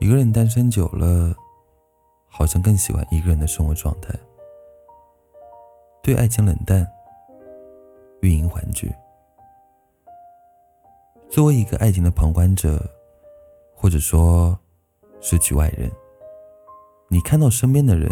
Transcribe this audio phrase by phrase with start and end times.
[0.00, 1.36] 一个人单身久了，
[2.26, 4.08] 好像更喜欢一个人的生活状态，
[6.02, 6.90] 对爱情冷淡，
[8.22, 8.90] 欲迎还拒。
[11.28, 12.82] 作为一个爱情的旁观者，
[13.74, 14.58] 或者说
[15.20, 15.90] 是局外人，
[17.08, 18.10] 你看到身边的人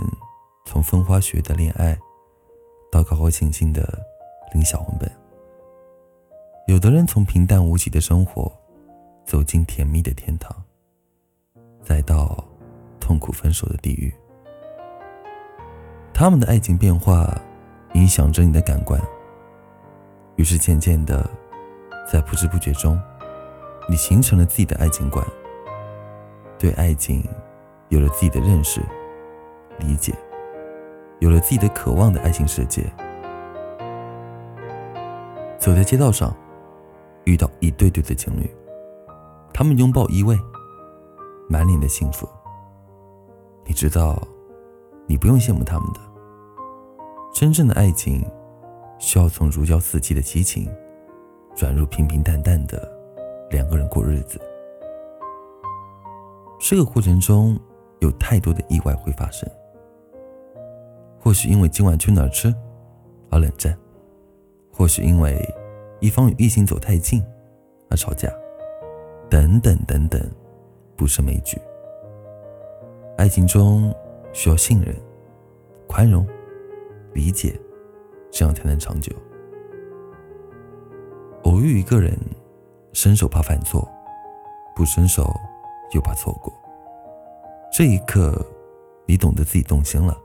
[0.66, 1.98] 从风花雪月的恋爱，
[2.92, 3.98] 到高高兴兴的
[4.52, 5.10] 领小红本，
[6.66, 8.52] 有的人从平淡无奇的生活
[9.24, 10.54] 走进甜蜜的天堂。
[11.88, 12.44] 再到
[13.00, 14.12] 痛苦分手的地狱，
[16.12, 17.34] 他们的爱情变化
[17.94, 19.00] 影响着你的感官，
[20.36, 21.26] 于是渐渐的，
[22.06, 23.00] 在不知不觉中，
[23.88, 25.26] 你形成了自己的爱情观，
[26.58, 27.26] 对爱情
[27.88, 28.82] 有了自己的认识、
[29.78, 30.14] 理解，
[31.20, 32.84] 有了自己的渴望的爱情世界。
[35.58, 36.36] 走在街道上，
[37.24, 38.54] 遇到一对对的情侣，
[39.54, 40.38] 他们拥抱依偎。
[41.48, 42.28] 满脸的幸福。
[43.64, 44.20] 你知道，
[45.06, 46.00] 你不用羡慕他们的。
[47.32, 48.24] 真正的爱情，
[48.98, 50.68] 需要从如胶似漆的激情，
[51.54, 52.90] 转入平平淡淡的
[53.50, 54.40] 两个人过日子。
[56.60, 57.58] 这个过程中
[58.00, 59.48] 有太多的意外会发生。
[61.20, 62.54] 或许因为今晚去哪儿吃
[63.30, 63.76] 而冷战，
[64.72, 65.38] 或许因为
[66.00, 67.22] 一方与异性走太近
[67.90, 68.28] 而吵架，
[69.28, 70.20] 等等等等。
[70.98, 71.56] 不胜枚举。
[73.16, 73.94] 爱情中
[74.32, 74.94] 需要信任、
[75.86, 76.26] 宽容、
[77.14, 77.58] 理解，
[78.32, 79.12] 这样才能长久。
[81.44, 82.18] 偶遇一个人，
[82.92, 83.88] 伸手怕犯错，
[84.74, 85.32] 不伸手
[85.92, 86.52] 又怕错过。
[87.72, 88.44] 这一刻，
[89.06, 90.18] 你懂得自己动心了。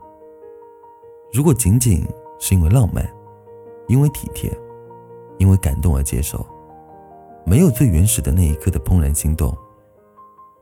[1.32, 2.04] 如果仅仅
[2.40, 3.08] 是因为浪漫、
[3.86, 4.52] 因为体贴、
[5.38, 6.44] 因为感动而接受，
[7.46, 9.56] 没有最原始的那一刻的怦然心动。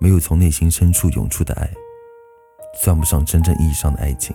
[0.02, 1.70] 没有从内心深处涌出的爱，
[2.74, 4.34] 算不上真正意义上的爱情，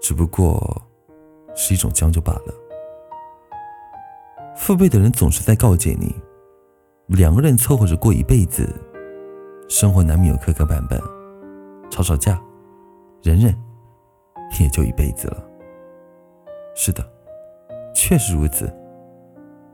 [0.00, 0.80] 只不过
[1.56, 2.54] 是一种将就罢了。
[4.54, 6.14] 父辈的人总是在告诫你，
[7.08, 8.72] 两个人凑合着过一辈子，
[9.68, 10.96] 生活难免有磕磕绊绊，
[11.90, 12.40] 吵吵架，
[13.24, 13.52] 忍忍，
[14.60, 15.44] 也就一辈子了。
[16.76, 17.04] 是的，
[17.92, 18.72] 确实如此，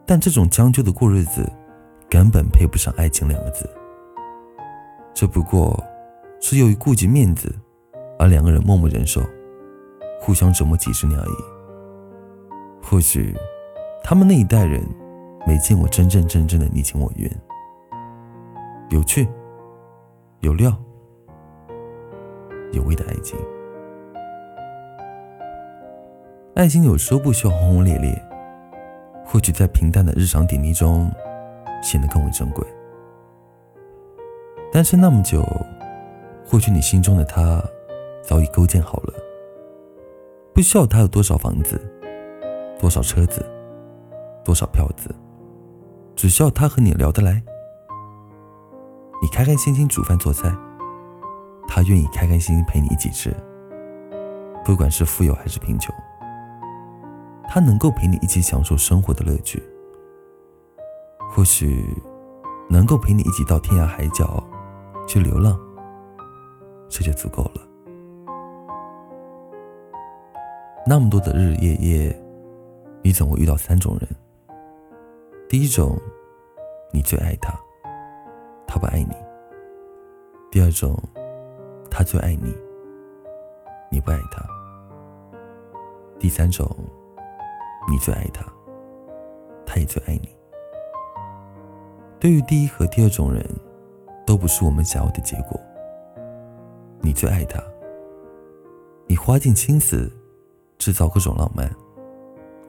[0.07, 1.47] 但这种将就的过日子，
[2.09, 3.69] 根本配不上爱情两个字。
[5.17, 5.83] 这不过
[6.43, 7.51] 是由于顾及面子，
[8.19, 9.23] 而两个人默默忍受，
[10.21, 11.37] 互相折磨几十年而已。
[12.83, 13.35] 或许
[14.05, 14.87] 他们那一代人
[15.47, 17.31] 没见过真正真正的你情我愿，
[18.91, 19.27] 有趣、
[20.41, 20.71] 有料、
[22.73, 23.39] 有味的爱情。
[26.57, 28.23] 爱情有时候不需要轰轰烈烈，
[29.25, 31.11] 或许在平淡的日常点滴中
[31.83, 32.63] 显得更为珍贵。
[34.77, 35.43] 单身那么久，
[36.45, 37.65] 或许你心中的他
[38.23, 39.15] 早已构建好了，
[40.53, 41.81] 不需要他有多少房子、
[42.79, 43.43] 多少车子、
[44.45, 45.09] 多少票子，
[46.15, 47.43] 只需要他和你聊得来。
[49.23, 50.55] 你开开心心煮饭做菜，
[51.67, 53.35] 他愿意开开心心陪你一起吃。
[54.63, 55.95] 不管是富有还是贫穷，
[57.49, 59.63] 他能够陪你一起享受生活的乐趣。
[61.31, 61.83] 或许
[62.69, 64.45] 能够陪你一起到天涯海角。
[65.07, 65.57] 去流浪，
[66.89, 67.63] 这就足够了。
[70.85, 72.23] 那么多的日日夜夜，
[73.03, 74.09] 你总会遇到三种人。
[75.49, 75.97] 第一种，
[76.93, 77.53] 你最爱他，
[78.67, 79.15] 他不爱你；
[80.51, 80.97] 第二种，
[81.91, 82.53] 他最爱你，
[83.91, 84.45] 你不爱他；
[86.19, 86.69] 第三种，
[87.89, 88.45] 你最爱他，
[89.65, 90.29] 他也最爱你。
[92.19, 93.45] 对于第一和第二种人。
[94.27, 95.59] 都不是我们想要的结果。
[97.01, 97.63] 你最爱他，
[99.07, 100.13] 你花尽心思
[100.77, 101.71] 制造各种浪漫，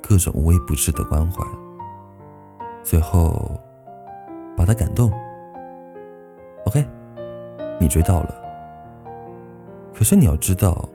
[0.02, 1.44] 各种无微不至的关怀，
[2.84, 3.60] 最后
[4.56, 5.12] 把他感动。
[6.66, 6.86] OK，
[7.80, 8.36] 你追到了。
[9.94, 10.88] 可是你要知道，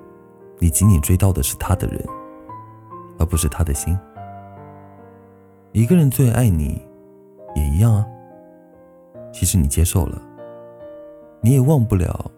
[0.59, 2.01] 你仅仅追到的是他的人，
[3.19, 3.99] 而不是他的心。
[5.73, 6.81] 一个人最爱你，
[7.57, 8.07] 也一样啊。
[9.33, 10.23] 其实你接受了。
[11.43, 12.31] 你也忘不了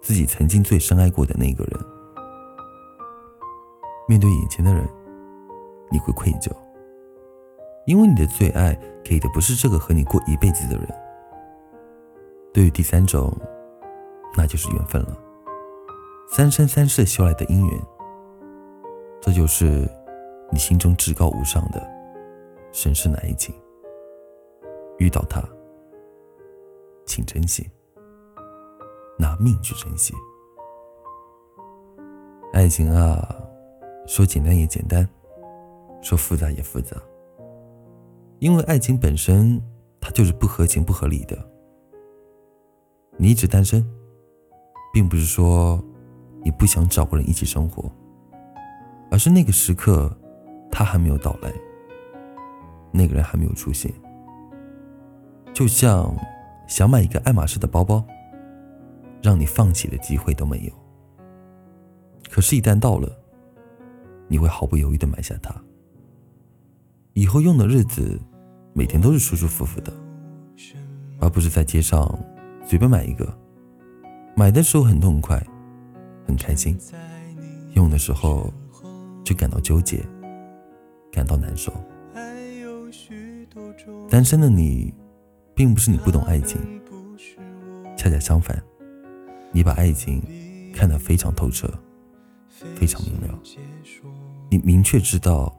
[0.00, 1.80] 自己曾经最深爱过的那个人。
[4.08, 4.88] 面对眼前的人，
[5.90, 6.50] 你会愧疚，
[7.86, 10.88] 因为你的最爱给的不是这个和你过一辈子的人。
[12.52, 13.36] 对于第三种，
[14.36, 15.18] 那就是缘分了，
[16.28, 17.80] 三生三世修来的姻缘。
[19.20, 19.88] 这就是
[20.50, 21.80] 你心中至高无上的
[22.72, 23.54] 神圣的爱情。
[24.98, 25.42] 遇到他，
[27.06, 27.68] 请珍惜。
[29.22, 30.12] 拿命去珍惜。
[32.52, 33.36] 爱情啊，
[34.04, 35.08] 说简单也简单，
[36.00, 36.96] 说复杂也复杂。
[38.40, 39.62] 因为爱情本身，
[40.00, 41.38] 它就是不合情不合理的。
[43.16, 43.88] 你一直单身，
[44.92, 45.80] 并不是说
[46.42, 47.88] 你不想找个人一起生活，
[49.08, 50.10] 而是那个时刻，
[50.68, 51.52] 他还没有到来，
[52.90, 53.92] 那个人还没有出现。
[55.54, 56.12] 就像
[56.66, 58.04] 想买一个爱马仕的包包，
[59.22, 60.72] 让你放弃的机会都没有。
[62.30, 63.10] 可是，一旦到了，
[64.26, 65.54] 你会毫不犹豫的买下它。
[67.12, 68.18] 以后用的日子，
[68.72, 69.92] 每天都是舒舒服服的，
[71.20, 72.18] 而不是在街上
[72.66, 73.38] 随便买一个。
[74.34, 75.46] 买的时候很痛快，
[76.26, 76.74] 很开心；
[77.74, 78.50] 用的时候
[79.22, 80.02] 就感到纠结，
[81.12, 81.70] 感到难受。
[84.08, 84.94] 单身的你，
[85.54, 86.58] 并不是你不懂爱情，
[87.94, 88.62] 恰恰相反，
[89.52, 90.20] 你把爱情
[90.74, 91.72] 看得非常透彻。
[92.76, 93.40] 非常明了，
[94.48, 95.52] 你明确知道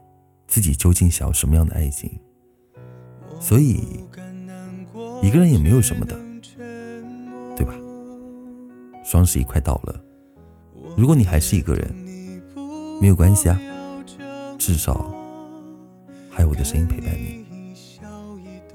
[0.46, 2.18] 自己究竟想要什么样的爱情，
[3.38, 4.02] 所以
[5.22, 6.18] 一个人也没有什么的，
[7.54, 7.74] 对吧？
[9.04, 10.02] 双十一快到了，
[10.96, 11.94] 如果你还是一个人，
[13.02, 13.60] 没有关系啊，
[14.58, 15.14] 至少
[16.30, 17.44] 还有我的声音陪伴你。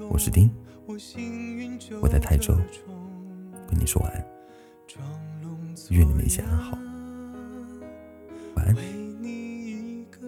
[0.08, 0.48] 我是丁，
[2.00, 2.54] 我在泰州，
[3.68, 4.24] 跟你说晚安，
[5.90, 6.76] 愿你们一切安好。
[8.56, 8.84] 为
[9.20, 9.28] 你
[9.70, 10.18] 一个，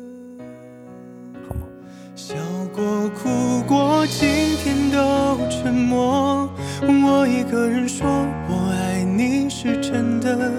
[1.49, 1.67] 好吗？
[2.15, 2.35] 笑
[2.73, 4.29] 过、哭过，今
[4.63, 6.49] 天都沉默。
[6.83, 8.07] 我一个人说，
[8.49, 10.53] 我爱你是真的。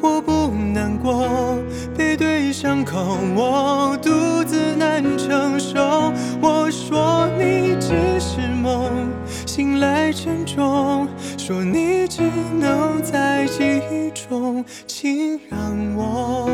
[0.00, 1.58] 我不难过，
[1.96, 6.12] 背对伤口，我独自难承受。
[6.40, 9.10] 我说你只是梦，
[9.46, 11.08] 醒来沉重。
[11.38, 12.20] 说你只
[12.58, 16.50] 能在记忆中，请让我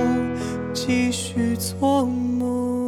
[0.74, 2.83] 继续做梦。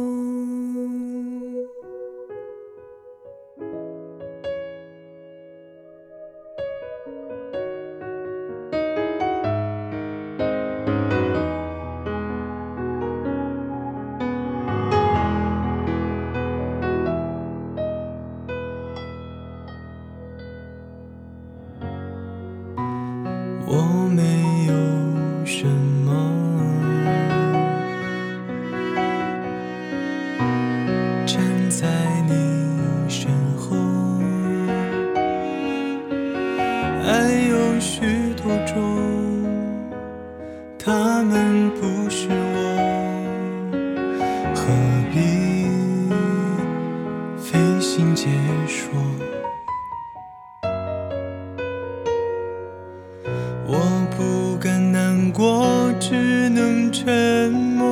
[56.97, 57.85] 沉默。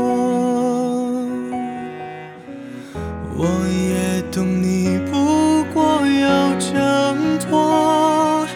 [3.37, 8.47] 我也懂你不过要挣脱，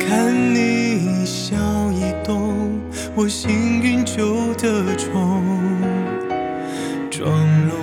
[0.00, 1.56] 看你一笑
[1.92, 2.80] 一动，
[3.14, 5.44] 我幸运就得宠，
[7.08, 7.30] 装
[7.68, 7.81] 聋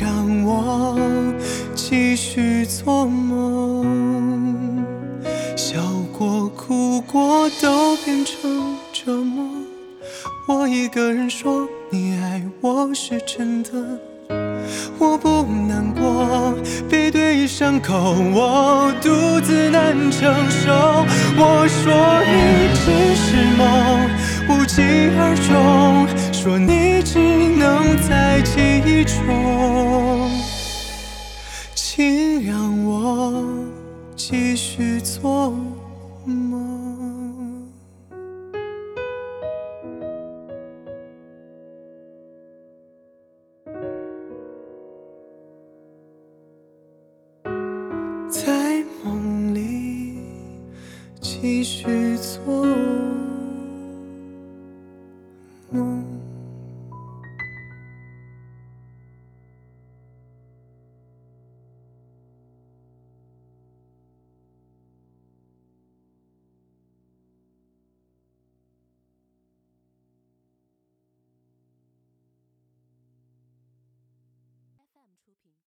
[0.00, 0.98] 让我
[1.74, 4.82] 继续做梦。
[5.54, 5.78] 笑
[6.16, 9.44] 过、哭过，都变成折磨。
[10.48, 13.70] 我一个人说，你爱我是真的。
[14.98, 16.54] 我不难过，
[16.88, 21.04] 背对伤口，我独自难承受。
[21.36, 21.92] 我说
[22.24, 24.08] 你只是梦，
[24.48, 24.80] 无疾
[25.18, 26.08] 而终。
[26.42, 30.30] 说你只能在记忆中，
[31.74, 33.44] 请让我。
[34.16, 35.69] 继续做梦，
[75.24, 75.50] 出品。